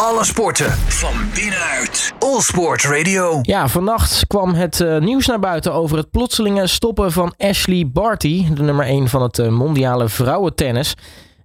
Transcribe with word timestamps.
Alle 0.00 0.24
sporten 0.24 0.70
van 0.70 1.14
binnenuit. 1.34 2.14
All 2.18 2.40
Sport 2.40 2.84
Radio. 2.84 3.38
Ja, 3.42 3.68
vannacht 3.68 4.26
kwam 4.26 4.54
het 4.54 4.80
uh, 4.80 4.98
nieuws 4.98 5.26
naar 5.26 5.38
buiten 5.38 5.72
over 5.72 5.96
het 5.96 6.10
plotselinge 6.10 6.66
stoppen 6.66 7.12
van 7.12 7.34
Ashley 7.38 7.90
Barty, 7.92 8.54
de 8.54 8.62
nummer 8.62 8.84
1 8.84 9.08
van 9.08 9.22
het 9.22 9.38
uh, 9.38 9.48
mondiale 9.48 10.08
vrouwentennis. 10.08 10.96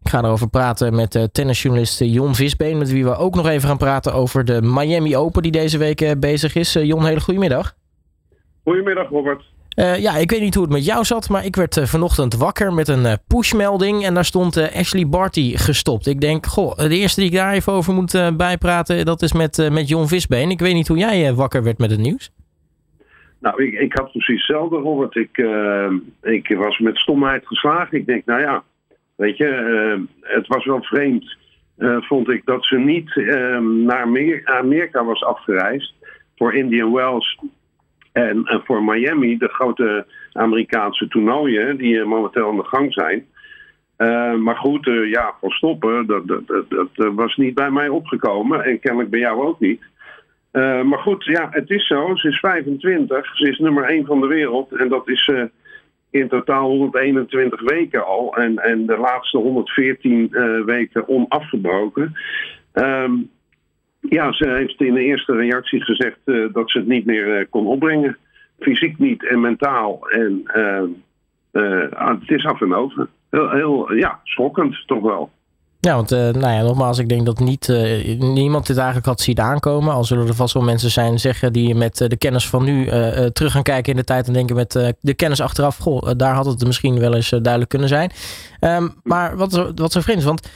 Ik 0.03 0.09
ga 0.09 0.19
erover 0.23 0.49
praten 0.49 0.95
met 0.95 1.15
uh, 1.15 1.23
tennisjournalist 1.23 1.99
Jon 1.99 2.35
Visbeen, 2.35 2.77
met 2.77 2.91
wie 2.91 3.03
we 3.03 3.15
ook 3.15 3.35
nog 3.35 3.47
even 3.47 3.67
gaan 3.67 3.77
praten 3.77 4.13
over 4.13 4.46
de 4.46 4.62
Miami 4.62 5.18
Open 5.18 5.42
die 5.42 5.52
deze 5.52 5.78
week 5.78 6.20
bezig 6.20 6.56
is. 6.56 6.74
Jon, 6.74 7.06
hele 7.06 7.22
goedemiddag. 7.22 7.74
Goedemiddag, 8.63 9.10
Robert. 9.10 9.51
Uh, 9.79 10.01
ja, 10.01 10.17
ik 10.17 10.29
weet 10.29 10.42
niet 10.42 10.53
hoe 10.53 10.63
het 10.63 10.74
met 10.74 10.85
jou 10.85 11.04
zat, 11.04 11.29
maar 11.29 11.46
ik 11.46 11.56
werd 11.56 11.78
uh, 11.78 11.85
vanochtend 11.85 12.35
wakker 12.35 12.74
met 12.74 12.87
een 12.87 13.04
uh, 13.04 13.13
pushmelding 13.28 14.05
en 14.05 14.13
daar 14.13 14.26
stond 14.26 14.58
Ashley 14.76 15.08
Barty 15.08 15.58
gestopt. 15.58 16.08
Ik 16.08 16.22
denk, 16.22 16.45
goh, 16.45 16.77
de 16.77 16.98
eerste 16.98 17.20
die 17.20 17.30
ik 17.30 17.36
daar 17.36 17.54
even 17.54 17.73
over 17.73 17.94
moet 17.94 18.31
bijpraten, 18.38 19.05
dat 19.05 19.22
is 19.22 19.34
met, 19.34 19.70
met 19.72 19.88
Jon 19.88 20.08
Visbeen. 20.08 20.50
Ik 20.50 20.59
weet 20.59 20.73
niet 20.73 20.88
hoe 20.88 20.98
jij 20.98 21.34
wakker 21.34 21.64
werd 21.64 21.78
met 21.78 21.92
het 21.92 22.00
nieuws. 22.00 22.31
Nou, 23.40 23.64
ik, 23.64 23.73
ik 23.73 23.94
had 23.94 24.12
precies 24.12 24.48
hetzelfde, 24.48 24.76
Robert. 24.76 25.16
Ik, 25.16 25.38
ik 26.22 26.58
was 26.58 26.80
met 26.80 26.98
stomheid 26.98 27.48
geslagen. 27.48 27.98
Ik 27.98 28.06
denk, 28.06 28.26
nou 28.26 28.42
ja, 28.42 28.64
weet 29.16 29.38
je, 29.38 30.06
het 30.22 30.48
was 30.48 30.66
wel 30.66 30.84
vreemd, 30.84 31.38
vond 32.00 32.30
ik, 32.30 32.45
dat 32.45 32.66
ze 32.66 32.78
niet 32.78 33.16
naar 33.86 34.02
Amerika 34.45 35.06
was 35.06 35.23
afgereisd 35.23 35.94
voor 36.36 36.53
Indian 36.53 36.94
Wells 36.94 37.40
en, 38.12 38.46
en, 38.46 38.62
voor 38.66 38.84
Miami, 38.84 39.38
de 39.38 39.48
grote 39.48 40.06
Amerikaanse 40.34 41.08
toernooien 41.08 41.78
die 41.78 42.00
eh, 42.00 42.06
momenteel 42.06 42.50
aan 42.50 42.58
de 42.58 42.64
gang 42.64 42.94
zijn. 42.94 43.26
Uh, 43.98 44.36
maar 44.36 44.56
goed, 44.56 44.88
uh, 44.88 45.10
ja, 45.10 45.34
van 45.40 45.50
stoppen, 45.50 46.06
dat, 46.06 46.28
dat, 46.28 46.48
dat, 46.68 47.14
was 47.14 47.36
niet 47.36 47.54
bij 47.54 47.72
mij 47.72 47.90
opgekomen. 47.90 48.64
En 48.64 48.80
kennelijk 48.80 49.10
bij 49.10 49.20
jou 49.20 49.46
ook 49.46 49.60
niet. 49.60 49.82
Maar 50.84 51.00
goed, 51.00 51.24
ja, 51.24 51.48
het 51.52 51.70
is 51.70 51.88
zo. 51.88 52.16
Ze 52.16 52.28
is 52.28 52.40
25. 52.40 53.38
Ze 53.38 53.50
is 53.50 53.58
nummer 53.58 53.84
1 53.84 54.06
van 54.06 54.22
de 54.22 54.28
wereld. 54.28 54.72
En 54.72 54.90
dat 54.90 55.08
is 55.09 55.31
in 56.09 56.28
totaal 56.28 56.68
121 56.68 57.62
weken 57.62 58.06
al. 58.06 58.36
En, 58.38 58.59
en 58.59 58.86
de 58.86 58.98
laatste 58.98 59.38
114 59.38 60.30
weken 60.66 61.08
onafgebroken. 61.08 62.14
Um, 62.73 63.30
ja, 64.09 64.33
ze 64.33 64.49
heeft 64.49 64.81
in 64.81 64.94
de 64.94 65.03
eerste 65.03 65.35
reactie 65.35 65.81
gezegd 65.81 66.17
uh, 66.25 66.53
dat 66.53 66.71
ze 66.71 66.77
het 66.77 66.88
niet 66.88 67.05
meer 67.05 67.39
uh, 67.39 67.45
kon 67.49 67.67
opbrengen. 67.67 68.17
Fysiek 68.59 68.99
niet 68.99 69.27
en 69.27 69.39
mentaal. 69.39 70.09
En 70.09 70.44
uh, 70.55 71.83
het 71.91 72.29
is 72.29 72.45
af 72.45 72.61
en 72.61 72.75
over. 72.75 73.07
Heel, 73.29 73.49
heel 73.49 73.94
ja, 73.94 74.19
schokkend 74.23 74.83
toch 74.85 75.02
wel. 75.02 75.29
Ja, 75.79 75.95
want 75.95 76.09
nou 76.09 76.39
ja, 76.39 76.61
nogmaals, 76.61 76.99
ik 76.99 77.09
denk 77.09 77.25
dat 77.25 77.39
niet, 77.39 77.67
niemand 78.19 78.67
dit 78.67 78.77
eigenlijk 78.77 79.05
had 79.05 79.22
zien 79.22 79.39
aankomen. 79.39 79.94
Al 79.94 80.03
zullen 80.03 80.27
er 80.27 80.35
vast 80.35 80.53
wel 80.53 80.63
mensen 80.63 80.89
zijn 80.89 81.19
zeggen 81.19 81.53
die 81.53 81.75
met 81.75 81.97
de 81.97 82.17
kennis 82.17 82.47
van 82.47 82.63
nu 82.63 82.85
terug 83.33 83.52
gaan 83.52 83.63
kijken 83.63 83.91
in 83.91 83.97
de 83.97 84.03
tijd 84.03 84.27
en 84.27 84.33
denken 84.33 84.55
met 84.55 84.95
de 84.99 85.13
kennis 85.13 85.41
achteraf, 85.41 85.77
goh, 85.77 86.09
daar 86.17 86.33
had 86.33 86.45
het 86.45 86.66
misschien 86.66 86.99
wel 86.99 87.16
eens 87.16 87.29
duidelijk 87.29 87.69
kunnen 87.69 87.88
zijn. 87.88 88.11
Um, 88.61 88.94
maar 89.03 89.38
wat, 89.38 89.72
wat 89.75 89.91
zo 89.91 90.02
vreemd 90.02 90.19
is, 90.19 90.25
want 90.25 90.49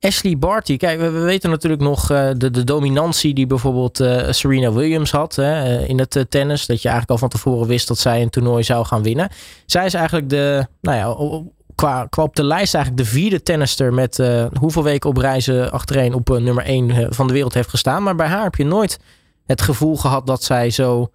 Ashley 0.00 0.38
Barty, 0.38 0.76
kijk, 0.76 1.00
we, 1.00 1.10
weten 1.10 1.50
natuurlijk 1.50 1.82
nog 1.82 2.10
uh, 2.10 2.30
de, 2.36 2.50
de 2.50 2.64
dominantie 2.64 3.34
die 3.34 3.46
bijvoorbeeld 3.46 4.00
uh, 4.00 4.30
Serena 4.30 4.72
Williams 4.72 5.10
had 5.10 5.34
hè, 5.36 5.80
uh, 5.80 5.88
in 5.88 5.98
het 5.98 6.26
tennis. 6.28 6.66
Dat 6.66 6.82
je 6.82 6.88
eigenlijk 6.88 7.10
al 7.10 7.28
van 7.28 7.28
tevoren 7.28 7.66
wist 7.66 7.88
dat 7.88 7.98
zij 7.98 8.22
een 8.22 8.30
toernooi 8.30 8.62
zou 8.62 8.84
gaan 8.84 9.02
winnen. 9.02 9.30
Zij 9.66 9.86
is 9.86 9.94
eigenlijk 9.94 10.28
de, 10.28 10.66
nou 10.80 10.96
ja, 10.96 11.42
qua, 11.74 12.06
qua 12.10 12.22
op 12.22 12.36
de 12.36 12.44
lijst 12.44 12.74
eigenlijk 12.74 13.04
de 13.04 13.10
vierde 13.10 13.42
tennister 13.42 13.94
met 13.94 14.22
hoeveel 14.58 14.82
weken 14.82 15.10
op 15.10 15.16
reizen 15.16 15.72
achtereen 15.72 16.14
op 16.14 16.28
nummer 16.28 16.64
1 16.64 17.14
van 17.14 17.26
de 17.26 17.32
wereld 17.32 17.54
heeft 17.54 17.68
gestaan. 17.68 18.02
Maar 18.02 18.14
bij 18.14 18.26
haar 18.26 18.42
heb 18.42 18.54
je 18.54 18.64
nooit 18.64 18.98
het 19.46 19.62
gevoel 19.62 19.96
gehad 19.96 20.26
dat 20.26 20.42
zij 20.42 20.70
zo 20.70 21.10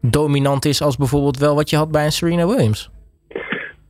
dominant 0.00 0.64
is 0.64 0.82
als 0.82 0.96
bijvoorbeeld 0.96 1.38
wel 1.38 1.54
wat 1.54 1.70
je 1.70 1.76
had 1.76 1.90
bij 1.90 2.04
een 2.04 2.12
Serena 2.12 2.46
Williams. 2.46 2.90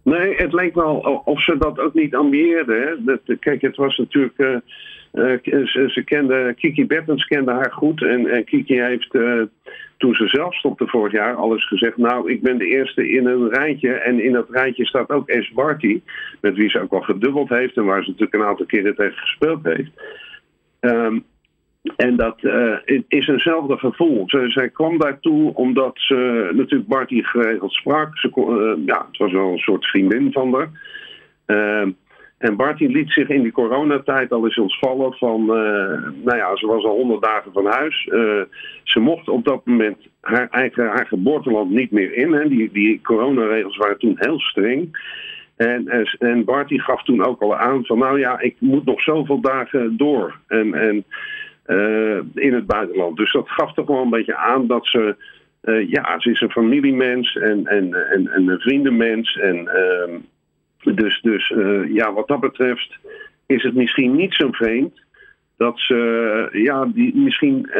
Nee, 0.06 0.34
het 0.36 0.52
lijkt 0.52 0.74
wel 0.74 1.22
of 1.24 1.42
ze 1.42 1.58
dat 1.58 1.78
ook 1.78 1.94
niet 1.94 2.14
ambieerden. 2.14 3.20
Kijk, 3.40 3.60
het 3.60 3.76
was 3.76 3.96
natuurlijk. 3.96 4.38
Uh, 4.38 4.56
uh, 5.12 5.66
ze, 5.66 6.02
kende, 6.04 6.54
Kiki 6.56 6.86
Bertens 6.86 7.24
kende 7.24 7.52
haar 7.52 7.72
goed. 7.72 8.02
En, 8.02 8.26
en 8.26 8.44
Kiki 8.44 8.82
heeft 8.82 9.14
uh, 9.14 9.42
toen 9.96 10.14
ze 10.14 10.26
zelf 10.26 10.54
stopte 10.54 10.86
vorig 10.86 11.12
jaar 11.12 11.34
alles 11.34 11.68
gezegd. 11.68 11.96
Nou, 11.96 12.30
ik 12.32 12.42
ben 12.42 12.58
de 12.58 12.66
eerste 12.66 13.10
in 13.10 13.26
een 13.26 13.48
rijtje. 13.48 13.92
En 13.92 14.20
in 14.20 14.32
dat 14.32 14.50
rijtje 14.50 14.86
staat 14.86 15.10
ook 15.10 15.30
Ace 15.30 15.54
Barty. 15.54 16.00
Met 16.40 16.54
wie 16.54 16.70
ze 16.70 16.80
ook 16.80 16.92
al 16.92 17.00
gedubbeld 17.00 17.48
heeft. 17.48 17.76
En 17.76 17.84
waar 17.84 18.02
ze 18.02 18.10
natuurlijk 18.10 18.34
een 18.34 18.48
aantal 18.48 18.66
keren 18.66 18.94
tegen 18.94 19.18
gespeeld 19.18 19.64
heeft. 19.64 19.90
Um, 20.80 21.24
en 21.96 22.16
dat 22.16 22.42
uh, 22.42 22.76
is 23.08 23.28
eenzelfde 23.28 23.76
gevoel. 23.76 24.24
Zij 24.46 24.68
kwam 24.68 24.98
daartoe 24.98 25.54
omdat 25.54 25.92
ze 25.94 26.50
natuurlijk 26.52 26.88
Barty 26.88 27.22
geregeld 27.22 27.72
sprak. 27.72 28.18
Ze 28.18 28.30
uh, 28.34 28.86
ja, 28.86 29.06
het 29.08 29.16
was 29.18 29.32
wel 29.32 29.52
een 29.52 29.58
soort 29.58 29.86
vriendin 29.86 30.32
van 30.32 30.54
haar. 30.54 30.70
Uh, 31.46 31.92
en 32.38 32.56
Barty 32.56 32.86
liet 32.86 33.12
zich 33.12 33.28
in 33.28 33.42
die 33.42 33.52
coronatijd 33.52 34.32
al 34.32 34.44
eens 34.44 34.58
ontvallen 34.58 35.12
van... 35.12 35.46
nou 36.24 36.36
ja, 36.36 36.56
ze 36.56 36.66
was 36.66 36.84
al 36.84 36.96
honderd 36.96 37.22
dagen 37.22 37.52
van 37.52 37.66
huis. 37.66 38.04
ze 38.82 39.00
mocht 39.00 39.28
op 39.28 39.44
dat 39.44 39.66
moment 39.66 39.96
haar 40.20 40.48
eigen 40.50 40.86
haar 40.86 41.06
geboorteland 41.06 41.70
niet 41.70 41.90
meer 41.90 42.14
in. 42.14 42.32
Hè. 42.32 42.48
Die, 42.48 42.70
die 42.72 43.00
coronaregels 43.02 43.76
waren 43.76 43.98
toen 43.98 44.16
heel 44.18 44.40
streng. 44.40 44.98
En, 45.56 46.06
en 46.18 46.44
Barty 46.44 46.78
gaf 46.78 47.02
toen 47.02 47.24
ook 47.24 47.42
al 47.42 47.56
aan 47.56 47.84
van... 47.84 47.98
nou 47.98 48.18
ja, 48.18 48.40
ik 48.40 48.56
moet 48.58 48.84
nog 48.84 49.02
zoveel 49.02 49.40
dagen 49.40 49.96
door. 49.96 50.38
En... 50.46 50.74
en 50.74 51.04
in 52.34 52.54
het 52.54 52.66
buitenland. 52.66 53.16
Dus 53.16 53.32
dat 53.32 53.48
gaf 53.48 53.72
toch 53.72 53.86
wel 53.86 54.02
een 54.02 54.10
beetje 54.10 54.36
aan 54.36 54.66
dat 54.66 54.86
ze. 54.86 55.16
Uh, 55.64 55.90
ja, 55.90 56.20
ze 56.20 56.30
is 56.30 56.40
een 56.40 56.50
familiemens 56.50 57.36
en, 57.36 57.66
en, 57.66 58.10
en, 58.10 58.28
en 58.32 58.48
een 58.48 58.60
vriendenmens. 58.60 59.36
En, 59.36 59.56
uh, 59.56 60.94
dus 60.94 61.20
dus 61.20 61.50
uh, 61.50 61.94
ja, 61.94 62.12
wat 62.12 62.28
dat 62.28 62.40
betreft 62.40 62.98
is 63.46 63.62
het 63.62 63.74
misschien 63.74 64.16
niet 64.16 64.34
zo 64.34 64.48
vreemd 64.50 65.04
dat 65.56 65.78
ze 65.80 66.48
ja, 66.52 66.84
die 66.84 67.16
misschien 67.16 67.70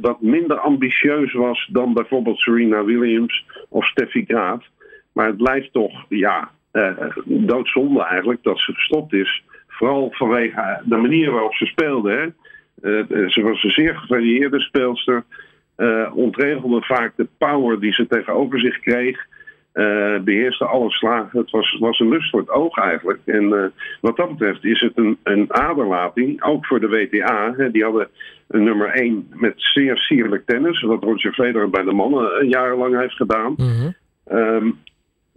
wat 0.00 0.20
minder 0.20 0.58
ambitieus 0.58 1.32
was 1.32 1.68
dan 1.72 1.94
bijvoorbeeld 1.94 2.38
Serena 2.38 2.84
Williams 2.84 3.44
of 3.68 3.86
Steffi 3.86 4.24
Graaf. 4.24 4.64
Maar 5.12 5.26
het 5.26 5.36
blijft 5.36 5.72
toch 5.72 6.04
ja, 6.08 6.50
doodzonde 7.24 8.02
eigenlijk 8.02 8.42
dat 8.42 8.58
ze 8.58 8.72
gestopt 8.72 9.12
is. 9.12 9.44
Vooral 9.68 10.08
vanwege 10.12 10.80
de 10.84 10.96
manier 10.96 11.30
waarop 11.30 11.54
ze 11.54 11.66
speelde. 11.66 12.10
Hè. 12.10 12.26
Eh, 12.82 12.98
eh, 12.98 13.28
ze 13.28 13.42
was 13.42 13.62
een 13.62 13.70
zeer 13.70 13.96
gevarieerde 13.96 14.60
speelster. 14.60 15.24
Uh, 15.76 16.10
ontregelde 16.14 16.82
vaak 16.82 17.12
de 17.16 17.28
power 17.38 17.80
die 17.80 17.92
ze 17.92 18.06
tegenover 18.06 18.60
zich 18.60 18.80
kreeg. 18.80 19.26
Uh, 19.74 20.20
beheerste 20.20 20.64
alle 20.64 20.90
slagen. 20.90 21.38
Het 21.38 21.50
was, 21.50 21.76
was 21.78 21.98
een 21.98 22.08
lust 22.08 22.30
voor 22.30 22.40
het 22.40 22.50
oog 22.50 22.78
eigenlijk. 22.78 23.20
En 23.24 23.42
uh, 23.42 23.64
wat 24.00 24.16
dat 24.16 24.28
betreft 24.28 24.64
is 24.64 24.80
het 24.80 24.92
een, 24.94 25.18
een 25.22 25.52
aderlating, 25.52 26.42
ook 26.42 26.66
voor 26.66 26.80
de 26.80 26.88
WTA. 26.88 27.54
Hè, 27.56 27.70
die 27.70 27.82
hadden 27.82 28.08
een 28.48 28.64
nummer 28.64 28.88
1 28.88 29.28
met 29.32 29.52
zeer 29.56 29.96
sierlijk 29.96 30.46
tennis, 30.46 30.82
wat 30.82 31.02
Roger 31.02 31.32
Federer 31.32 31.70
bij 31.70 31.82
de 31.82 31.92
mannen 31.92 32.48
jarenlang 32.48 32.98
heeft 32.98 33.16
gedaan. 33.16 33.54
Mm 33.56 33.66
-hmm. 33.66 33.94
um, 34.38 34.78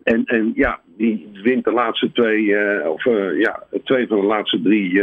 en, 0.04 0.26
en 0.26 0.52
ja, 0.56 0.80
die 0.98 1.30
wint 1.44 1.64
de 1.64 1.72
laatste 1.72 2.12
twee, 2.12 2.44
uh, 2.44 2.90
of 2.90 3.04
ja, 3.38 3.64
twee 3.84 4.08
van 4.08 4.20
de 4.20 4.26
laatste 4.26 4.62
drie 4.62 5.02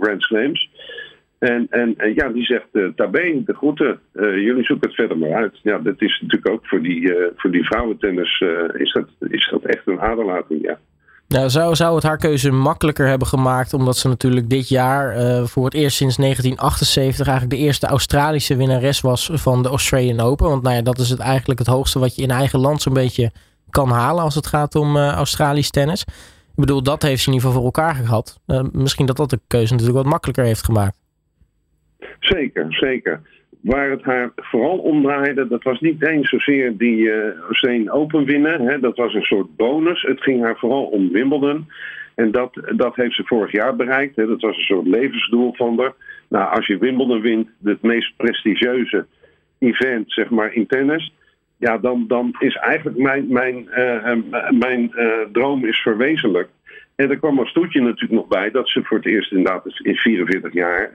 Grand 0.00 0.22
Slams. 0.22 0.70
En, 1.42 1.66
en, 1.70 2.14
ja, 2.14 2.28
die 2.28 2.44
zegt, 2.44 2.66
uh, 2.72 2.88
Tabé, 2.96 3.42
de 3.44 3.54
groeten, 3.54 4.00
uh, 4.14 4.36
jullie 4.36 4.64
zoeken 4.64 4.86
het 4.86 4.96
verder 4.96 5.18
maar 5.18 5.32
uit. 5.32 5.58
Ja, 5.62 5.78
dat 5.78 5.94
is 5.98 6.18
natuurlijk 6.20 6.50
ook 6.50 6.66
voor 6.66 6.82
die, 6.82 7.00
uh, 7.00 7.26
voor 7.36 7.50
die 7.50 7.64
vrouwentennis, 7.64 8.44
is, 8.72 8.92
dat, 8.92 9.30
is 9.30 9.48
dat 9.50 9.62
echt 9.64 9.86
een 9.86 10.00
aderlating, 10.00 10.62
ja. 10.62 10.78
Nou, 11.28 11.50
zou, 11.50 11.74
zou 11.74 11.94
het 11.94 12.04
haar 12.04 12.16
keuze 12.16 12.50
makkelijker 12.50 13.06
hebben 13.06 13.28
gemaakt, 13.28 13.74
omdat 13.74 13.96
ze 13.96 14.08
natuurlijk 14.08 14.50
dit 14.50 14.68
jaar 14.68 15.16
voor 15.46 15.64
het 15.64 15.74
eerst 15.74 15.96
sinds 15.96 16.16
1978 16.16 17.26
eigenlijk 17.26 17.58
de 17.58 17.66
eerste 17.66 17.86
Australische 17.86 18.56
winnares 18.56 19.00
was 19.00 19.30
van 19.32 19.62
de 19.62 19.68
Australian 19.68 20.20
Open. 20.20 20.48
Want 20.48 20.62
nou 20.62 20.74
ja, 20.74 20.82
dat 20.82 20.98
is 20.98 21.10
het 21.10 21.20
eigenlijk 21.20 21.58
het 21.58 21.68
hoogste 21.68 21.98
wat 21.98 22.16
je 22.16 22.22
in 22.22 22.30
eigen 22.30 22.58
land 22.58 22.82
zo'n 22.82 22.94
beetje 22.94 23.30
kan 23.70 23.88
halen 23.88 24.24
als 24.24 24.34
het 24.34 24.46
gaat 24.46 24.74
om 24.74 24.96
Australisch 24.96 25.70
tennis. 25.70 26.00
Ik 26.50 26.54
bedoel, 26.54 26.82
dat 26.82 27.02
heeft 27.02 27.22
ze 27.22 27.28
in 27.28 27.34
ieder 27.34 27.48
geval 27.48 27.62
voor 27.62 27.72
elkaar 27.74 27.94
gehad. 27.94 28.40
misschien 28.72 29.06
dat 29.06 29.16
dat 29.16 29.30
de 29.30 29.40
keuze 29.46 29.72
natuurlijk 29.72 29.98
wat 29.98 30.12
makkelijker 30.12 30.44
heeft 30.44 30.64
gemaakt. 30.64 31.01
Zeker, 32.18 32.66
zeker. 32.68 33.20
Waar 33.60 33.90
het 33.90 34.02
haar 34.02 34.32
vooral 34.36 34.78
om 34.78 35.02
draaide, 35.02 35.48
dat 35.48 35.62
was 35.62 35.80
niet 35.80 36.06
eens 36.06 36.28
zozeer 36.28 36.76
die 36.76 36.96
uh, 37.62 37.94
Open 37.94 38.24
winnen. 38.24 38.60
Hè, 38.60 38.80
dat 38.80 38.96
was 38.96 39.14
een 39.14 39.22
soort 39.22 39.56
bonus. 39.56 40.02
Het 40.02 40.22
ging 40.22 40.42
haar 40.42 40.56
vooral 40.56 40.84
om 40.84 41.12
Wimbledon. 41.12 41.66
En 42.14 42.30
dat, 42.30 42.72
dat 42.76 42.96
heeft 42.96 43.14
ze 43.14 43.24
vorig 43.24 43.52
jaar 43.52 43.76
bereikt. 43.76 44.16
Hè. 44.16 44.26
Dat 44.26 44.40
was 44.40 44.56
een 44.56 44.62
soort 44.62 44.86
levensdoel 44.86 45.54
van 45.54 45.78
haar. 45.78 45.92
Nou, 46.28 46.54
als 46.54 46.66
je 46.66 46.78
Wimbledon 46.78 47.20
wint, 47.20 47.48
het 47.64 47.82
meest 47.82 48.16
prestigieuze 48.16 49.06
event, 49.58 50.12
zeg 50.12 50.30
maar, 50.30 50.52
in 50.52 50.66
tennis. 50.66 51.12
Ja, 51.56 51.78
dan, 51.78 52.04
dan 52.08 52.36
is 52.38 52.56
eigenlijk 52.56 52.98
mijn, 52.98 53.26
mijn, 53.28 53.68
uh, 53.76 54.50
mijn 54.50 54.92
uh, 54.96 55.12
droom 55.32 55.64
is 55.64 55.76
verwezenlijkt. 55.76 56.50
En 56.96 57.10
er 57.10 57.18
kwam 57.18 57.38
als 57.38 57.52
toetje 57.52 57.80
natuurlijk 57.80 58.12
nog 58.12 58.26
bij 58.26 58.50
dat 58.50 58.68
ze 58.68 58.82
voor 58.82 58.96
het 58.96 59.06
eerst 59.06 59.32
inderdaad 59.32 59.80
in 59.82 59.96
44 59.96 60.52
jaar 60.52 60.90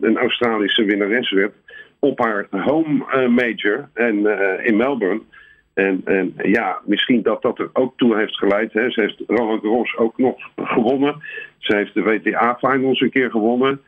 een 0.00 0.16
Australische 0.16 0.84
winnares 0.84 1.30
werd 1.30 1.54
op 1.98 2.18
haar 2.18 2.46
home 2.50 3.28
major 3.28 3.88
en, 3.94 4.26
in 4.64 4.76
Melbourne. 4.76 5.20
En, 5.76 6.00
en 6.04 6.34
ja, 6.36 6.80
misschien 6.84 7.22
dat 7.22 7.42
dat 7.42 7.58
er 7.58 7.70
ook 7.72 7.92
toe 7.96 8.16
heeft 8.16 8.36
geleid. 8.36 8.72
Hè. 8.72 8.90
Ze 8.90 9.00
heeft 9.00 9.22
Roland 9.26 9.62
Garros 9.62 9.96
ook 9.96 10.18
nog 10.18 10.36
gewonnen. 10.56 11.22
Ze 11.58 11.76
heeft 11.76 11.94
de 11.94 12.02
WTA-finals 12.02 13.00
een 13.00 13.10
keer 13.10 13.30
gewonnen. 13.30 13.80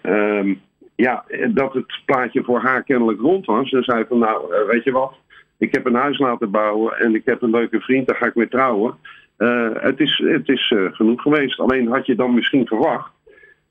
Ehm, 0.00 0.54
ja, 0.94 1.24
dat 1.48 1.72
het 1.72 2.00
plaatje 2.04 2.42
voor 2.42 2.60
haar 2.60 2.82
kennelijk 2.82 3.20
rond 3.20 3.46
was. 3.46 3.68
Ze 3.68 3.82
zei 3.82 4.04
van, 4.08 4.18
nou, 4.18 4.54
eh, 4.54 4.66
weet 4.66 4.84
je 4.84 4.92
wat? 4.92 5.14
Ik 5.58 5.74
heb 5.74 5.86
een 5.86 5.94
huis 5.94 6.18
laten 6.18 6.50
bouwen 6.50 6.98
en 6.98 7.14
ik 7.14 7.24
heb 7.24 7.42
een 7.42 7.50
leuke 7.50 7.80
vriend, 7.80 8.06
daar 8.06 8.16
ga 8.16 8.26
ik 8.26 8.34
mee 8.34 8.48
trouwen. 8.48 8.94
Uh, 9.40 9.68
het 9.72 10.00
is, 10.00 10.22
het 10.24 10.48
is 10.48 10.70
uh, 10.70 10.92
genoeg 10.92 11.22
geweest. 11.22 11.60
Alleen 11.60 11.88
had 11.88 12.06
je 12.06 12.14
dan 12.14 12.34
misschien 12.34 12.66
verwacht 12.66 13.10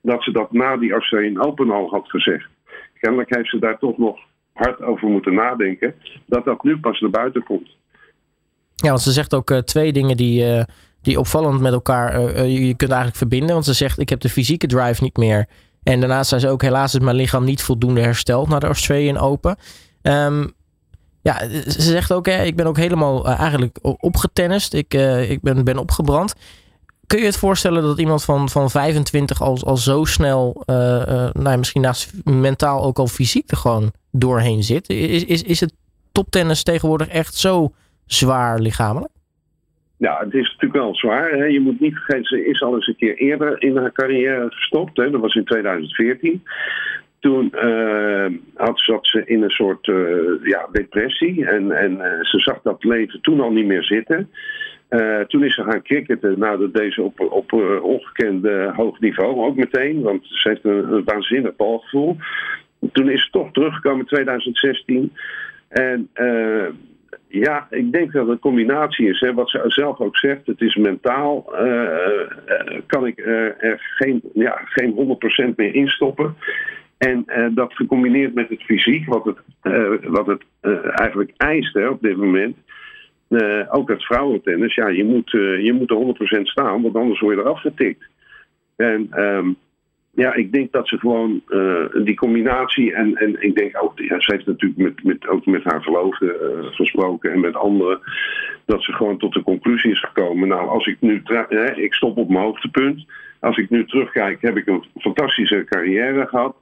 dat 0.01 0.23
ze 0.23 0.31
dat 0.31 0.51
na 0.51 0.77
die 0.77 0.91
Australian 0.91 1.45
Open 1.45 1.71
al 1.71 1.89
had 1.89 2.09
gezegd. 2.09 2.49
Kennelijk 2.99 3.35
heeft 3.35 3.49
ze 3.49 3.59
daar 3.59 3.77
toch 3.77 3.97
nog 3.97 4.19
hard 4.53 4.81
over 4.81 5.07
moeten 5.07 5.33
nadenken, 5.33 5.93
dat 6.25 6.45
dat 6.45 6.63
nu 6.63 6.77
pas 6.77 6.99
naar 6.99 7.09
buiten 7.09 7.43
komt. 7.43 7.75
Ja, 8.75 8.89
want 8.89 9.01
ze 9.01 9.11
zegt 9.11 9.33
ook 9.33 9.49
uh, 9.49 9.57
twee 9.57 9.93
dingen 9.93 10.17
die, 10.17 10.65
die 11.01 11.19
opvallend 11.19 11.61
met 11.61 11.73
elkaar 11.73 12.21
je 12.45 12.75
kunt 12.75 12.91
eigenlijk 12.91 13.15
verbinden. 13.15 13.53
Want 13.53 13.65
ze 13.65 13.73
zegt, 13.73 13.99
ik 13.99 14.09
heb 14.09 14.19
de 14.19 14.29
fysieke 14.29 14.67
drive 14.67 15.03
niet 15.03 15.17
meer. 15.17 15.47
En 15.83 15.99
daarnaast 15.99 16.29
zei 16.29 16.41
ze 16.41 16.49
ook, 16.49 16.61
helaas 16.61 16.93
is 16.93 16.99
mijn 16.99 17.15
lichaam 17.15 17.43
niet 17.43 17.63
voldoende 17.63 18.01
hersteld 18.01 18.49
naar 18.49 18.59
de 18.59 18.65
Australian 18.65 19.17
Open. 19.17 19.57
Um, 20.01 20.51
ja, 21.29 21.49
ze 21.69 21.81
zegt 21.81 22.13
ook, 22.13 22.25
hè, 22.25 22.43
ik 22.43 22.55
ben 22.55 22.65
ook 22.65 22.77
helemaal 22.77 23.27
eigenlijk 23.27 23.77
opgetennist. 23.81 24.73
Ik, 24.73 24.93
ik 25.29 25.41
ben, 25.41 25.63
ben 25.63 25.77
opgebrand. 25.77 26.35
Kun 27.07 27.19
je 27.19 27.25
het 27.25 27.37
voorstellen 27.37 27.81
dat 27.81 27.99
iemand 27.99 28.23
van, 28.23 28.49
van 28.49 28.69
25 28.69 29.41
al, 29.41 29.57
al 29.63 29.77
zo 29.77 30.03
snel, 30.03 30.63
nou, 31.33 31.57
misschien 31.57 31.81
naast 31.81 32.13
mentaal 32.23 32.83
ook 32.83 32.99
al 32.99 33.07
fysiek 33.07 33.51
er 33.51 33.57
gewoon 33.57 33.91
doorheen 34.11 34.63
zit? 34.63 34.89
Is, 34.89 35.25
is, 35.25 35.43
is 35.43 35.59
het 35.59 35.73
toptennis 36.11 36.63
tegenwoordig 36.63 37.07
echt 37.07 37.35
zo 37.35 37.71
zwaar 38.05 38.59
lichamelijk? 38.59 39.11
Ja, 39.97 40.19
het 40.19 40.33
is 40.33 40.45
natuurlijk 40.45 40.73
wel 40.73 40.95
zwaar. 40.95 41.31
Hè. 41.31 41.45
Je 41.45 41.59
moet 41.59 41.79
niet 41.79 41.93
vergeten, 41.93 42.23
ze 42.23 42.45
is 42.45 42.61
al 42.61 42.75
eens 42.75 42.87
een 42.87 42.95
keer 42.95 43.17
eerder 43.17 43.61
in 43.61 43.77
haar 43.77 43.91
carrière 43.91 44.45
gestopt. 44.49 44.97
Hè. 44.97 45.09
Dat 45.09 45.21
was 45.21 45.35
in 45.35 45.45
2014. 45.45 46.43
Toen 47.19 47.53
uh, 47.55 48.25
had, 48.55 48.79
zat 48.79 49.07
ze 49.07 49.21
in 49.25 49.43
een 49.43 49.49
soort 49.49 49.87
uh, 49.87 50.43
ja, 50.43 50.67
depressie. 50.71 51.45
En, 51.45 51.71
en 51.71 51.91
uh, 51.91 52.03
ze 52.21 52.39
zag 52.39 52.61
dat 52.61 52.83
leven 52.83 53.21
toen 53.21 53.39
al 53.39 53.51
niet 53.51 53.65
meer 53.65 53.83
zitten. 53.83 54.29
toen 55.27 55.43
is 55.43 55.55
ze 55.55 55.63
gaan 55.63 55.81
cricketen. 55.81 56.39
Nou, 56.39 56.59
dat 56.59 56.73
deed 56.73 56.97
op, 56.97 57.19
op 57.19 57.53
ongekend 57.81 58.47
hoog 58.75 58.99
niveau 58.99 59.45
ook 59.45 59.55
meteen. 59.55 60.01
Want 60.01 60.25
ze 60.25 60.49
heeft 60.49 60.65
een, 60.65 60.93
een 60.93 61.03
waanzinnig 61.03 61.55
balgevoel. 61.55 62.17
Toen 62.91 63.09
is 63.09 63.23
ze 63.23 63.29
toch 63.31 63.51
teruggekomen 63.51 63.99
in 63.99 64.05
2016. 64.05 65.11
En 65.69 66.09
uh, 66.15 66.67
ja, 67.27 67.67
ik 67.69 67.91
denk 67.91 68.11
dat 68.11 68.21
het 68.21 68.31
een 68.31 68.39
combinatie 68.39 69.09
is. 69.09 69.19
Hè. 69.19 69.33
Wat 69.33 69.49
ze 69.49 69.63
zelf 69.65 69.99
ook 69.99 70.17
zegt, 70.17 70.45
het 70.45 70.61
is 70.61 70.75
mentaal. 70.75 71.45
Uh, 71.65 72.79
kan 72.87 73.07
ik 73.07 73.19
er 73.19 73.77
geen, 73.97 74.21
ja, 74.33 74.61
geen 74.63 75.19
100% 75.51 75.55
meer 75.55 75.75
instoppen. 75.75 76.35
En 76.99 77.25
dat 77.53 77.73
gecombineerd 77.73 78.33
met 78.33 78.49
het 78.49 78.63
fysiek, 78.63 79.05
wat 79.05 79.25
het, 79.25 79.37
wat 80.03 80.27
het 80.27 80.43
eigenlijk 80.93 81.31
eist 81.37 81.73
hè, 81.73 81.87
op 81.87 82.01
dit 82.01 82.17
moment. 82.17 82.57
ook 83.69 83.89
het 83.89 84.03
vrouwentennis, 84.03 84.75
ja, 84.75 84.87
je 84.87 85.03
moet, 85.03 85.31
je 85.31 85.73
moet 85.73 85.89
er 85.89 86.39
100% 86.39 86.41
staan, 86.41 86.81
want 86.81 86.95
anders 86.95 87.19
word 87.19 87.35
je 87.35 87.41
eraf 87.41 87.61
getikt. 87.61 88.03
En 88.75 89.23
um, 89.23 89.57
ja, 90.11 90.33
ik 90.33 90.51
denk 90.51 90.71
dat 90.71 90.87
ze 90.87 90.97
gewoon 90.97 91.41
die 92.03 92.15
combinatie 92.15 92.93
en, 92.93 93.15
en 93.15 93.41
ik 93.41 93.55
denk 93.55 93.83
ook, 93.83 93.93
ze 93.97 94.23
heeft 94.25 94.45
natuurlijk 94.45 94.79
met, 94.79 95.03
met, 95.03 95.27
ook 95.27 95.45
met 95.45 95.63
haar 95.63 95.81
verloofde 95.81 96.37
gesproken 96.71 97.31
en 97.31 97.39
met 97.39 97.55
anderen, 97.55 97.99
dat 98.65 98.83
ze 98.83 98.93
gewoon 98.93 99.17
tot 99.17 99.33
de 99.33 99.43
conclusie 99.43 99.91
is 99.91 99.99
gekomen. 99.99 100.47
Nou, 100.47 100.67
als 100.67 100.87
ik 100.87 100.97
nu, 100.99 101.21
ik 101.75 101.93
stop 101.93 102.17
op 102.17 102.29
mijn 102.29 102.43
hoogtepunt. 102.43 103.05
Als 103.39 103.57
ik 103.57 103.69
nu 103.69 103.85
terugkijk, 103.85 104.41
heb 104.41 104.57
ik 104.57 104.67
een 104.67 104.83
fantastische 104.97 105.63
carrière 105.65 106.27
gehad. 106.27 106.55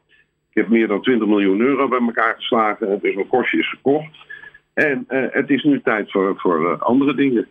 Ik 0.58 0.64
heb 0.64 0.72
meer 0.72 0.88
dan 0.88 1.02
20 1.02 1.28
miljoen 1.28 1.60
euro 1.60 1.88
bij 1.88 2.00
elkaar 2.00 2.36
geslagen. 2.36 2.92
Het 2.92 3.04
is 3.04 3.16
mijn 3.16 3.28
kostje 3.28 3.58
is 3.58 3.70
verkocht. 3.70 4.18
En 4.74 5.06
uh, 5.10 5.26
het 5.30 5.50
is 5.50 5.64
nu 5.64 5.82
tijd 5.82 6.12
voor, 6.12 6.34
voor 6.38 6.78
andere 6.78 7.16
dingen. 7.16 7.48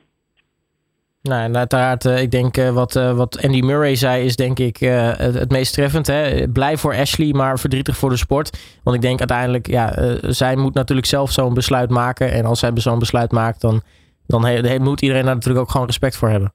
Nou, 1.23 1.55
uiteraard, 1.55 2.05
uh, 2.05 2.23
ik 2.23 2.31
denk 2.31 2.57
wat, 2.57 2.93
wat 2.93 3.43
Andy 3.45 3.61
Murray 3.61 3.95
zei, 3.95 4.25
is 4.25 4.37
denk 4.37 4.59
ik 4.59 4.77
het, 4.77 5.35
het, 5.35 5.51
meest 5.51 5.75
treffend. 5.75 6.07
Hè? 6.07 6.49
Blij 6.49 6.77
voor 6.77 6.95
Ashley, 6.95 7.33
maar 7.33 7.59
verdrietig 7.59 7.97
voor 7.97 8.11
de 8.11 8.17
sport. 8.17 8.79
Want 8.83 8.97
ik 8.97 9.03
denk 9.03 9.19
uiteindelijk, 9.19 9.67
ja, 9.67 10.17
zij 10.21 10.57
moet 10.57 10.75
natuurlijk 10.75 11.07
zelf 11.07 11.31
zo'n 11.31 11.55
besluit 11.55 11.91
maken. 11.91 12.33
En 12.33 12.45
als 12.45 12.59
zij 12.59 12.71
zo'n 12.75 12.99
besluit 12.99 13.33
maakt, 13.33 13.61
dan, 13.61 13.83
dan 14.27 14.83
moet 14.83 15.03
iedereen 15.03 15.25
daar 15.25 15.35
natuurlijk 15.35 15.65
ook 15.65 15.71
gewoon 15.71 15.87
respect 15.87 16.17
voor 16.17 16.29
hebben. 16.29 16.53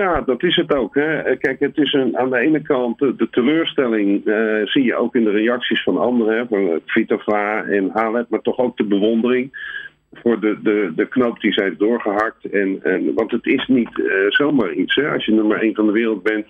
Ja, 0.00 0.20
dat 0.20 0.42
is 0.42 0.56
het 0.56 0.74
ook. 0.74 0.94
Hè. 0.94 1.36
Kijk, 1.36 1.60
het 1.60 1.76
is 1.78 1.92
een, 1.92 2.18
aan 2.18 2.30
de 2.30 2.38
ene 2.38 2.62
kant 2.62 2.98
de, 2.98 3.28
teleurstelling 3.30 4.22
zie 4.64 4.84
je 4.84 4.96
ook 4.96 5.14
in 5.14 5.24
de 5.24 5.30
reacties 5.30 5.82
van 5.82 5.98
anderen, 5.98 6.36
hè, 6.36 6.46
van 6.46 6.80
Vitova 6.86 7.64
en 7.64 7.90
Halet, 7.92 8.28
maar 8.28 8.40
toch 8.40 8.58
ook 8.58 8.76
de 8.76 8.84
bewondering 8.84 9.72
voor 10.12 10.40
de, 10.40 10.58
de, 10.62 10.92
de 10.96 11.08
knoop 11.08 11.40
die 11.40 11.52
zij 11.52 11.64
heeft 11.64 11.78
doorgehakt. 11.78 12.44
En, 12.44 12.80
en, 12.82 13.14
want 13.14 13.30
het 13.30 13.46
is 13.46 13.66
niet 13.66 13.90
zomaar 14.28 14.72
iets. 14.72 14.94
Hè? 14.94 15.10
Als 15.10 15.24
je 15.24 15.32
nummer 15.32 15.62
1 15.62 15.74
van 15.74 15.86
de 15.86 15.92
wereld 15.92 16.22
bent, 16.22 16.46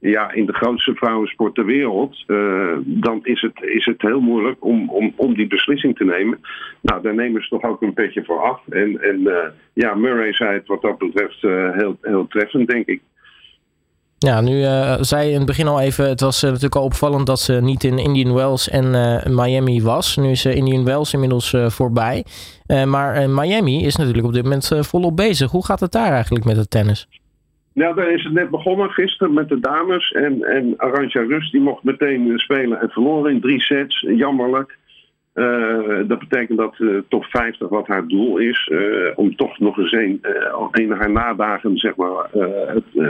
ja, 0.00 0.32
in 0.32 0.46
de 0.46 0.52
grootste 0.52 0.94
vrouwensport 0.94 1.54
ter 1.54 1.64
wereld, 1.64 2.24
uh, 2.26 2.76
dan 2.84 3.20
is 3.22 3.40
het, 3.40 3.62
is 3.62 3.84
het 3.84 4.02
heel 4.02 4.20
moeilijk 4.20 4.64
om, 4.64 4.90
om, 4.90 5.12
om 5.16 5.34
die 5.34 5.46
beslissing 5.46 5.96
te 5.96 6.04
nemen. 6.04 6.40
Nou, 6.80 7.02
daar 7.02 7.14
nemen 7.14 7.42
ze 7.42 7.48
toch 7.48 7.62
ook 7.62 7.82
een 7.82 7.94
petje 7.94 8.24
voor 8.24 8.42
af. 8.42 8.60
En, 8.68 9.02
en 9.02 9.20
uh, 9.20 9.34
ja, 9.72 9.94
Murray 9.94 10.32
zei 10.32 10.54
het 10.54 10.66
wat 10.66 10.82
dat 10.82 10.98
betreft 10.98 11.40
heel, 11.40 11.96
heel 12.02 12.26
treffend, 12.26 12.68
denk 12.68 12.86
ik. 12.86 13.00
Ja, 14.18 14.40
nu 14.40 14.62
zei 15.00 15.30
in 15.30 15.36
het 15.36 15.46
begin 15.46 15.66
al 15.66 15.80
even, 15.80 16.08
het 16.08 16.20
was 16.20 16.42
natuurlijk 16.42 16.76
al 16.76 16.84
opvallend 16.84 17.26
dat 17.26 17.40
ze 17.40 17.52
niet 17.52 17.84
in 17.84 17.98
Indian 17.98 18.34
Wells 18.34 18.68
en 18.68 18.90
Miami 19.34 19.82
was. 19.82 20.16
Nu 20.16 20.30
is 20.30 20.44
Indian 20.44 20.84
Wells 20.84 21.12
inmiddels 21.12 21.54
voorbij. 21.66 22.24
maar 22.86 23.30
Miami 23.30 23.84
is 23.84 23.96
natuurlijk 23.96 24.26
op 24.26 24.32
dit 24.32 24.42
moment 24.42 24.72
volop 24.80 25.16
bezig. 25.16 25.50
Hoe 25.50 25.64
gaat 25.64 25.80
het 25.80 25.92
daar 25.92 26.12
eigenlijk 26.12 26.44
met 26.44 26.56
het 26.56 26.70
tennis? 26.70 27.08
Nou, 27.78 27.94
daar 27.94 28.10
is 28.10 28.24
het 28.24 28.32
net 28.32 28.50
begonnen 28.50 28.90
gisteren 28.90 29.34
met 29.34 29.48
de 29.48 29.60
dames. 29.60 30.10
En, 30.10 30.42
en 30.42 30.74
Arantxa 30.76 31.20
Rust 31.20 31.52
die 31.52 31.60
mocht 31.60 31.82
meteen 31.82 32.38
spelen 32.38 32.80
en 32.80 32.90
verloren 32.90 33.32
in 33.32 33.40
drie 33.40 33.60
sets. 33.60 34.00
Jammerlijk. 34.00 34.76
Uh, 35.34 35.98
dat 36.06 36.18
betekent 36.18 36.58
dat 36.58 36.74
uh, 36.78 36.98
top 37.08 37.24
50 37.24 37.68
wat 37.68 37.86
haar 37.86 38.06
doel 38.06 38.38
is, 38.38 38.70
om 39.14 39.36
toch 39.36 39.58
nog 39.58 39.78
eens 39.78 39.92
een, 39.92 40.20
een 40.70 40.90
haar 40.90 41.10
nadagen 41.10 41.76
zeg 41.76 41.96
maar, 41.96 42.30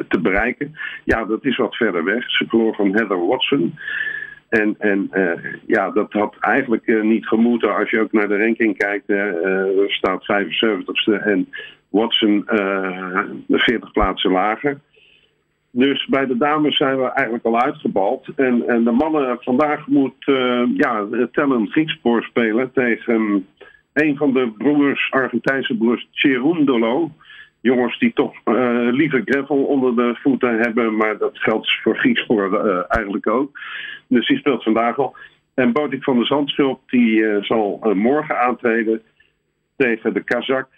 te 0.08 0.20
bereiken. 0.22 0.74
Ja, 1.04 1.24
dat 1.24 1.44
is 1.44 1.56
wat 1.56 1.76
verder 1.76 2.04
weg. 2.04 2.30
Ze 2.30 2.44
verloor 2.48 2.74
van 2.74 2.94
Heather 2.94 3.26
Watson. 3.26 3.78
En, 4.48 4.74
en 4.78 5.10
ja, 5.66 5.90
dat 5.90 6.12
had 6.12 6.36
eigenlijk 6.40 7.02
niet 7.02 7.26
gemoeten 7.26 7.76
als 7.76 7.90
je 7.90 8.00
ook 8.00 8.12
naar 8.12 8.28
de 8.28 8.38
ranking 8.38 8.76
kijkt. 8.76 9.12
staat 9.86 10.22
75ste 10.22 11.22
en 11.22 11.48
Watson 11.88 12.44
40 13.48 13.92
plaatsen 13.92 14.30
lager. 14.30 14.80
Dus 15.70 16.06
bij 16.06 16.26
de 16.26 16.36
dames 16.36 16.76
zijn 16.76 16.98
we 16.98 17.08
eigenlijk 17.08 17.44
al 17.44 17.60
uitgebald. 17.60 18.28
En, 18.36 18.68
en 18.68 18.84
de 18.84 18.90
mannen 18.90 19.38
vandaag 19.40 19.86
moet 19.86 20.26
uh, 20.26 20.62
ja, 20.76 21.06
Tellen 21.32 21.68
Griekspoor 21.68 22.22
spelen 22.22 22.72
tegen 22.72 23.46
een 23.92 24.16
van 24.16 24.32
de 24.32 24.52
broers, 24.58 25.10
Argentijnse 25.10 25.76
broers, 25.76 26.08
Cherundolo. 26.12 27.10
Jongens 27.60 27.98
die 27.98 28.12
toch 28.12 28.34
uh, 28.44 28.88
liever 28.90 29.22
gravel 29.24 29.64
onder 29.64 29.96
de 29.96 30.18
voeten 30.22 30.58
hebben, 30.58 30.96
maar 30.96 31.18
dat 31.18 31.38
geldt 31.38 31.80
voor 31.82 31.96
Griekspoor 31.96 32.66
uh, 32.66 32.82
eigenlijk 32.88 33.28
ook. 33.28 33.60
Dus 34.06 34.26
die 34.26 34.38
speelt 34.38 34.62
vandaag 34.62 34.98
al. 34.98 35.16
En 35.54 35.72
Botik 35.72 36.04
van 36.04 36.16
der 36.16 36.26
Zandschulp 36.26 36.80
die 36.86 37.24
zal 37.40 37.92
morgen 37.94 38.40
aantreden 38.40 39.02
tegen 39.78 40.14
de 40.14 40.24
Kazak 40.24 40.68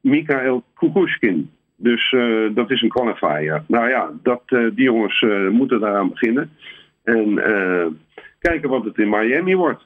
Mikael 0.00 0.62
Kukushkin. 0.74 1.50
Dus 1.76 2.12
uh, 2.12 2.54
dat 2.54 2.70
is 2.70 2.82
een 2.82 2.88
qualifier. 2.88 3.62
Nou 3.66 3.88
ja, 3.88 4.10
dat, 4.22 4.42
uh, 4.46 4.70
die 4.74 4.84
jongens 4.84 5.20
uh, 5.20 5.50
moeten 5.50 5.80
daaraan 5.80 6.10
beginnen. 6.10 6.50
En 7.04 7.34
kijken 8.38 8.68
wat 8.68 8.84
het 8.84 8.98
in 8.98 9.08
Miami 9.08 9.56
wordt. 9.56 9.84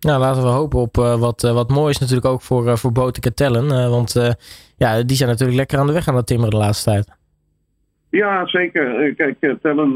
Nou, 0.00 0.20
laten 0.20 0.42
we 0.42 0.48
hopen 0.48 0.78
op 0.78 0.96
wat, 0.96 1.40
wat 1.40 1.70
moois 1.70 1.98
natuurlijk 1.98 2.26
ook 2.26 2.42
voor, 2.42 2.78
voor 2.78 2.92
Botica 2.92 3.30
Tellen. 3.34 3.90
want 3.90 4.12
ja, 4.76 5.02
die 5.02 5.16
zijn 5.16 5.28
natuurlijk 5.28 5.58
lekker 5.58 5.78
aan 5.78 5.86
de 5.86 5.92
weg 5.92 6.08
aan 6.08 6.16
het 6.16 6.26
timmeren 6.26 6.50
de 6.50 6.56
laatste 6.56 6.90
tijd. 6.90 7.08
Ja, 8.10 8.46
zeker. 8.46 9.14
Kijk, 9.14 9.58
Tellen 9.62 9.92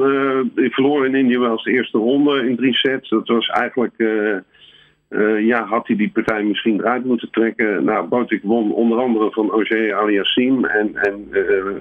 verloor 0.54 1.06
in 1.06 1.14
India 1.14 1.38
wel 1.38 1.50
eens 1.50 1.64
de 1.64 1.73
eerste 1.73 1.99
ronde 1.99 2.49
in 2.49 2.56
drie 2.56 2.75
sets. 2.75 3.09
Dat 3.09 3.28
was 3.28 3.47
eigenlijk 3.47 3.95
ja, 5.38 5.64
had 5.64 5.86
hij 5.86 5.96
die 5.96 6.10
partij 6.10 6.42
misschien 6.42 6.80
eruit 6.80 7.04
moeten 7.04 7.30
trekken. 7.30 7.84
Nou, 7.84 8.06
Botik 8.06 8.42
won 8.42 8.72
onder 8.72 8.98
andere 8.98 9.30
van 9.30 9.50
Auger 9.50 9.94
Aliassim 9.94 10.64
en, 10.64 10.96
en 10.96 11.28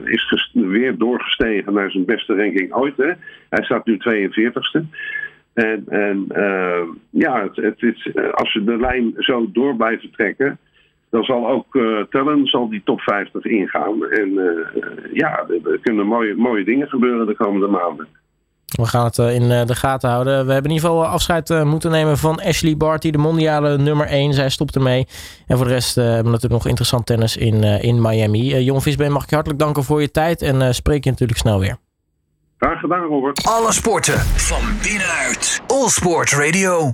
is 0.06 0.52
weer 0.54 0.98
doorgestegen 0.98 1.74
naar 1.74 1.92
zijn 1.92 2.06
beste 2.06 2.36
ranking 2.36 2.74
ooit. 2.74 2.98
Hè. 2.98 3.12
Hij 3.50 3.64
staat 3.64 3.86
nu 3.86 3.98
42ste. 3.98 4.82
En, 5.54 5.84
en 5.88 6.28
ja, 7.10 7.50
het, 7.54 7.56
het 7.56 8.32
als 8.32 8.52
ze 8.52 8.64
de 8.64 8.78
lijn 8.78 9.14
zo 9.18 9.52
door 9.52 9.76
blijven 9.76 10.12
trekken, 10.12 10.58
dan 11.10 11.24
zal 11.24 11.50
ook 11.50 11.80
Tellen 12.10 12.46
zal 12.46 12.70
die 12.70 12.82
top 12.84 13.02
50 13.02 13.46
ingaan. 13.46 14.06
En 14.06 14.32
ja, 15.14 15.46
er 15.64 15.80
kunnen 15.82 16.06
mooie, 16.06 16.36
mooie 16.36 16.64
dingen 16.64 16.88
gebeuren 16.88 17.28
de 17.28 17.36
komende 17.36 17.68
maanden. 17.68 18.08
We 18.76 18.86
gaan 18.86 19.06
het 19.06 19.18
in 19.18 19.50
de 19.50 19.76
gaten 19.76 20.10
houden. 20.10 20.46
We 20.46 20.54
hebben 20.54 20.72
in 20.72 20.78
ieder 20.78 20.90
geval 20.90 21.06
afscheid 21.06 21.64
moeten 21.64 21.92
nemen 21.92 22.18
van 22.18 22.42
Ashley 22.42 22.78
Barty, 22.78 23.12
de 23.12 23.18
mondiale 23.18 23.78
nummer 23.78 24.08
1. 24.08 24.34
Zij 24.34 24.50
stopt 24.50 24.76
ermee. 24.76 25.08
En 25.48 25.58
voor 25.58 25.66
de 25.66 25.74
rest 25.74 25.96
hebben 25.96 26.16
we 26.16 26.24
natuurlijk 26.24 26.54
nog 26.54 26.66
interessant 26.66 27.06
tennis 27.06 27.38
in, 27.38 27.64
in 27.64 28.02
Miami. 28.02 28.64
Jon 28.64 28.82
Visbeen, 28.82 29.12
mag 29.12 29.24
ik 29.24 29.30
je 29.30 29.36
hartelijk 29.36 29.64
danken 29.64 29.84
voor 29.84 30.02
je 30.02 30.12
tijd. 30.12 30.42
En 30.42 30.76
spreek 30.76 31.04
je 31.04 31.10
natuurlijk 31.10 31.40
snel 31.40 31.60
weer. 31.60 31.78
Graag 32.58 32.80
gedaan, 32.80 33.04
Robert. 33.06 33.46
Alle 33.46 33.72
sporten 33.72 34.20
van 34.20 34.62
binnenuit. 34.82 35.62
All 35.68 35.90
Sport 35.90 36.32
Radio. 36.32 36.94